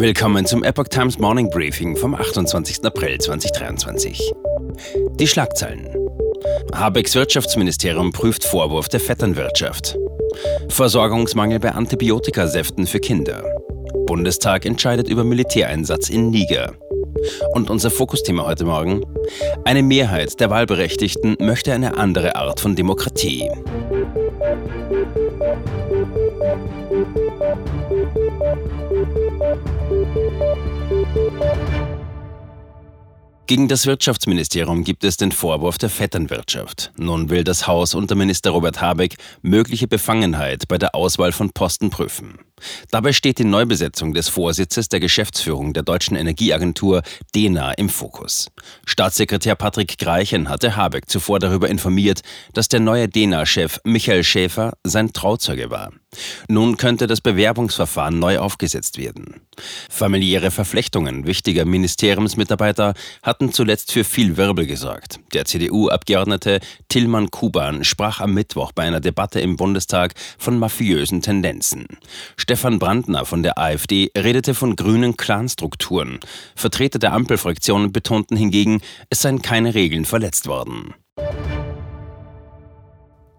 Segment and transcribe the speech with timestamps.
[0.00, 2.84] Willkommen zum Epoch Times Morning Briefing vom 28.
[2.84, 4.32] April 2023.
[5.18, 5.88] Die Schlagzeilen.
[6.72, 9.98] Habecks Wirtschaftsministerium prüft Vorwurf der Vetternwirtschaft.
[10.68, 13.42] Versorgungsmangel bei Antibiotikasäften für Kinder.
[14.06, 16.74] Bundestag entscheidet über Militäreinsatz in Niger.
[17.54, 19.02] Und unser Fokusthema heute Morgen?
[19.64, 23.50] Eine Mehrheit der Wahlberechtigten möchte eine andere Art von Demokratie.
[33.48, 36.92] Gegen das Wirtschaftsministerium gibt es den Vorwurf der Vetternwirtschaft.
[36.98, 41.88] Nun will das Haus unter Minister Robert Habeck mögliche Befangenheit bei der Auswahl von Posten
[41.88, 42.40] prüfen.
[42.90, 47.00] Dabei steht die Neubesetzung des Vorsitzes der Geschäftsführung der Deutschen Energieagentur
[47.34, 48.50] DENA im Fokus.
[48.84, 52.20] Staatssekretär Patrick Greichen hatte Habeck zuvor darüber informiert,
[52.52, 55.92] dass der neue DENA-Chef Michael Schäfer sein Trauzeuge war.
[56.48, 59.40] Nun könnte das Bewerbungsverfahren neu aufgesetzt werden.
[59.90, 65.20] Familiäre Verflechtungen wichtiger Ministeriumsmitarbeiter hatten zuletzt für viel Wirbel gesorgt.
[65.32, 71.86] Der CDU-Abgeordnete Tillmann Kuban sprach am Mittwoch bei einer Debatte im Bundestag von mafiösen Tendenzen.
[72.36, 76.20] Stefan Brandner von der AfD redete von grünen Clanstrukturen.
[76.54, 78.80] Vertreter der Ampelfraktionen betonten hingegen,
[79.10, 80.94] es seien keine Regeln verletzt worden.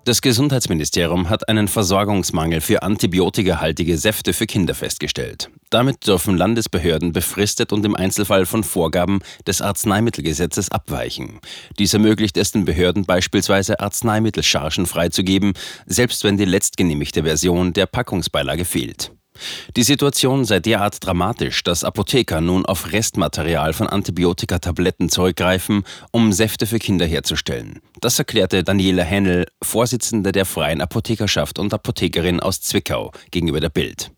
[0.05, 5.49] Das Gesundheitsministerium hat einen Versorgungsmangel für antibiotikahaltige Säfte für Kinder festgestellt.
[5.69, 11.39] Damit dürfen Landesbehörden befristet und im Einzelfall von Vorgaben des Arzneimittelgesetzes abweichen.
[11.77, 15.53] Dies ermöglicht es den Behörden beispielsweise Arzneimittelchargen freizugeben,
[15.85, 19.11] selbst wenn die letztgenehmigte Version der Packungsbeilage fehlt.
[19.75, 26.65] Die Situation sei derart dramatisch, dass Apotheker nun auf Restmaterial von Antibiotikatabletten zurückgreifen, um Säfte
[26.65, 27.79] für Kinder herzustellen.
[28.01, 34.11] Das erklärte Daniela Hennel, Vorsitzende der Freien Apothekerschaft und Apothekerin aus Zwickau, gegenüber der Bild.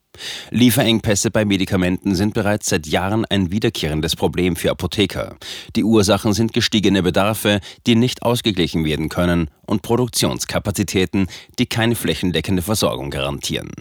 [0.49, 5.37] Lieferengpässe bei Medikamenten sind bereits seit Jahren ein wiederkehrendes Problem für Apotheker.
[5.75, 11.27] Die Ursachen sind gestiegene Bedarfe, die nicht ausgeglichen werden können, und Produktionskapazitäten,
[11.57, 13.71] die keine flächendeckende Versorgung garantieren.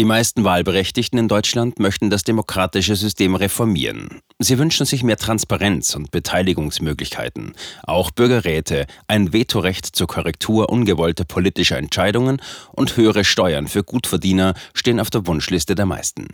[0.00, 4.22] Die meisten Wahlberechtigten in Deutschland möchten das demokratische System reformieren.
[4.38, 7.52] Sie wünschen sich mehr Transparenz und Beteiligungsmöglichkeiten,
[7.82, 12.40] auch Bürgerräte, ein Vetorecht zur Korrektur ungewollter politischer Entscheidungen
[12.72, 16.28] und höhere Steuern für Gutverdiener stehen auf der Wunschliste der meisten.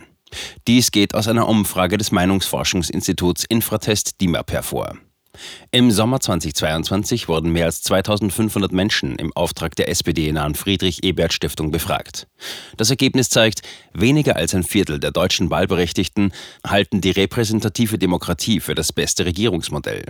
[0.65, 4.95] Dies geht aus einer Umfrage des Meinungsforschungsinstituts Infratest DIMAP hervor.
[5.71, 12.27] Im Sommer 2022 wurden mehr als 2500 Menschen im Auftrag der SPD-nahen Friedrich-Ebert-Stiftung befragt.
[12.77, 13.61] Das Ergebnis zeigt,
[13.93, 16.31] weniger als ein Viertel der deutschen Wahlberechtigten
[16.65, 20.05] halten die repräsentative Demokratie für das beste Regierungsmodell.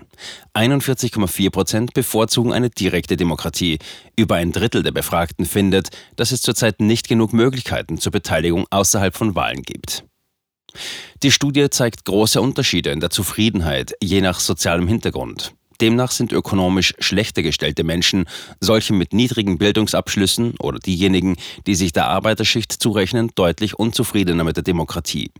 [0.53, 3.79] 41,4 Prozent bevorzugen eine direkte Demokratie.
[4.15, 9.15] Über ein Drittel der Befragten findet, dass es zurzeit nicht genug Möglichkeiten zur Beteiligung außerhalb
[9.15, 10.03] von Wahlen gibt.
[11.23, 15.53] Die Studie zeigt große Unterschiede in der Zufriedenheit je nach sozialem Hintergrund.
[15.81, 18.25] Demnach sind ökonomisch schlechter gestellte Menschen
[18.59, 24.63] solche mit niedrigen Bildungsabschlüssen oder diejenigen, die sich der Arbeiterschicht zurechnen, deutlich unzufriedener mit der
[24.63, 25.31] Demokratie.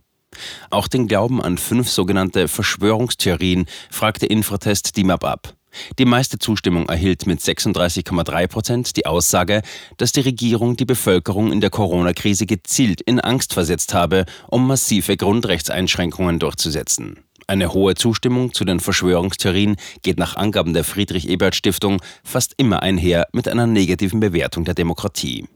[0.69, 5.56] Auch den Glauben an fünf sogenannte Verschwörungstheorien fragte Infratest DIMAP ab.
[5.99, 9.61] Die meiste Zustimmung erhielt mit 36,3 Prozent die Aussage,
[9.97, 15.17] dass die Regierung die Bevölkerung in der Corona-Krise gezielt in Angst versetzt habe, um massive
[15.17, 17.19] Grundrechtseinschränkungen durchzusetzen.
[17.49, 23.47] Eine hohe Zustimmung zu den Verschwörungstheorien geht nach Angaben der Friedrich-Ebert-Stiftung fast immer einher mit
[23.47, 25.47] einer negativen Bewertung der Demokratie.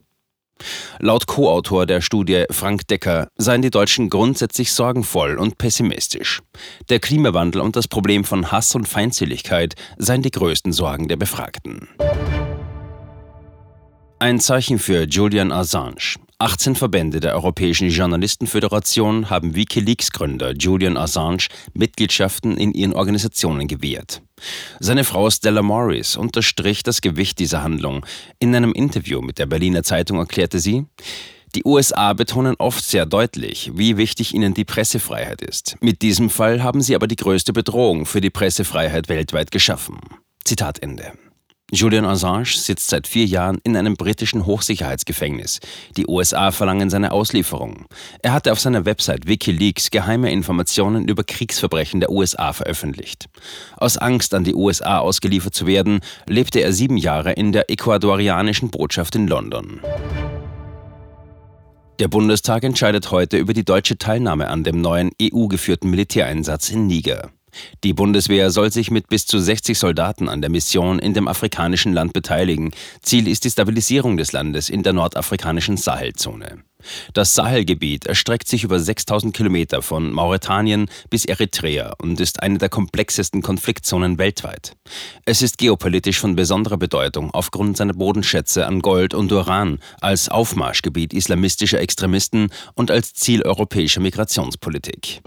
[1.00, 6.42] Laut Co-Autor der Studie Frank Decker seien die Deutschen grundsätzlich sorgenvoll und pessimistisch.
[6.90, 11.88] Der Klimawandel und das Problem von Hass und Feindseligkeit seien die größten Sorgen der Befragten.
[14.20, 16.18] Ein Zeichen für Julian Assange.
[16.42, 24.24] 18 Verbände der Europäischen Journalistenföderation haben Wikileaks-Gründer Julian Assange Mitgliedschaften in ihren Organisationen gewährt.
[24.80, 28.08] Seine Frau Stella Morris unterstrich das Gewicht dieser Handlung.
[28.40, 30.88] In einem Interview mit der Berliner Zeitung erklärte sie,
[31.54, 35.76] die USA betonen oft sehr deutlich, wie wichtig ihnen die Pressefreiheit ist.
[35.80, 40.00] Mit diesem Fall haben sie aber die größte Bedrohung für die Pressefreiheit weltweit geschaffen.
[40.44, 41.12] Zitat Ende.
[41.74, 45.62] Julian Assange sitzt seit vier Jahren in einem britischen Hochsicherheitsgefängnis.
[45.96, 47.86] Die USA verlangen seine Auslieferung.
[48.22, 53.30] Er hatte auf seiner Website Wikileaks geheime Informationen über Kriegsverbrechen der USA veröffentlicht.
[53.78, 58.70] Aus Angst, an die USA ausgeliefert zu werden, lebte er sieben Jahre in der ecuadorianischen
[58.70, 59.80] Botschaft in London.
[62.02, 67.30] Der Bundestag entscheidet heute über die deutsche Teilnahme an dem neuen EU-geführten Militäreinsatz in Niger.
[67.84, 71.94] Die Bundeswehr soll sich mit bis zu 60 Soldaten an der Mission in dem afrikanischen
[71.94, 72.72] Land beteiligen.
[73.02, 76.64] Ziel ist die Stabilisierung des Landes in der nordafrikanischen Sahelzone.
[77.14, 82.70] Das Sahelgebiet erstreckt sich über 6000 Kilometer von Mauretanien bis Eritrea und ist eine der
[82.70, 84.74] komplexesten Konfliktzonen weltweit.
[85.26, 91.14] Es ist geopolitisch von besonderer Bedeutung aufgrund seiner Bodenschätze an Gold und Uran, als Aufmarschgebiet
[91.14, 95.22] islamistischer Extremisten und als Ziel europäischer Migrationspolitik.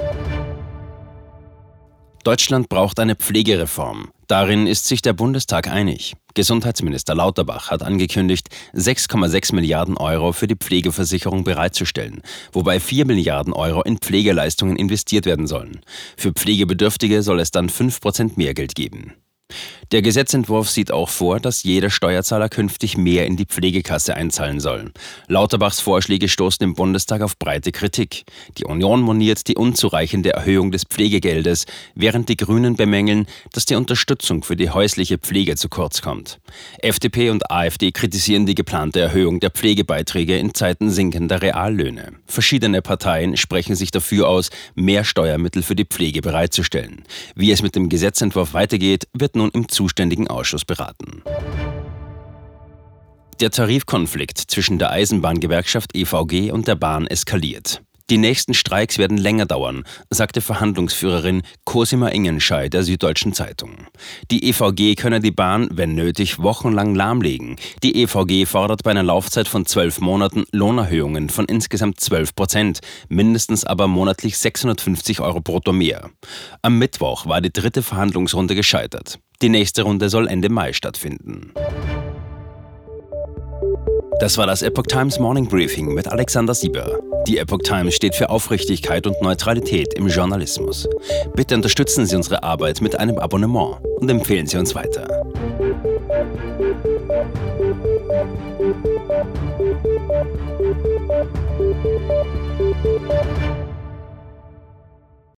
[2.24, 4.08] Deutschland braucht eine Pflegereform.
[4.28, 6.14] Darin ist sich der Bundestag einig.
[6.32, 13.82] Gesundheitsminister Lauterbach hat angekündigt, 6,6 Milliarden Euro für die Pflegeversicherung bereitzustellen, wobei 4 Milliarden Euro
[13.82, 15.82] in Pflegeleistungen investiert werden sollen.
[16.16, 19.12] Für Pflegebedürftige soll es dann 5 Prozent mehr Geld geben.
[19.94, 24.90] Der Gesetzentwurf sieht auch vor, dass jeder Steuerzahler künftig mehr in die Pflegekasse einzahlen soll.
[25.28, 28.24] Lauterbachs Vorschläge stoßen im Bundestag auf breite Kritik.
[28.58, 34.42] Die Union moniert die unzureichende Erhöhung des Pflegegeldes, während die Grünen bemängeln, dass die Unterstützung
[34.42, 36.40] für die häusliche Pflege zu kurz kommt.
[36.78, 42.14] FDP und AfD kritisieren die geplante Erhöhung der Pflegebeiträge in Zeiten sinkender Reallöhne.
[42.26, 47.04] Verschiedene Parteien sprechen sich dafür aus, mehr Steuermittel für die Pflege bereitzustellen.
[47.36, 51.22] Wie es mit dem Gesetzentwurf weitergeht, wird nun im zuständigen Ausschuss beraten.
[53.40, 57.82] Der Tarifkonflikt zwischen der Eisenbahngewerkschaft EVG und der Bahn eskaliert.
[58.10, 63.86] Die nächsten Streiks werden länger dauern, sagte Verhandlungsführerin Cosima Ingenschei der Süddeutschen Zeitung.
[64.30, 67.56] Die EVG könne die Bahn, wenn nötig, wochenlang lahmlegen.
[67.82, 73.64] Die EVG fordert bei einer Laufzeit von zwölf Monaten Lohnerhöhungen von insgesamt zwölf Prozent, mindestens
[73.64, 76.10] aber monatlich 650 Euro brutto mehr.
[76.60, 79.18] Am Mittwoch war die dritte Verhandlungsrunde gescheitert.
[79.42, 81.52] Die nächste Runde soll Ende Mai stattfinden.
[84.20, 86.98] Das war das Epoch Times Morning Briefing mit Alexander Sieber.
[87.26, 90.88] Die Epoch Times steht für Aufrichtigkeit und Neutralität im Journalismus.
[91.34, 95.08] Bitte unterstützen Sie unsere Arbeit mit einem Abonnement und empfehlen Sie uns weiter.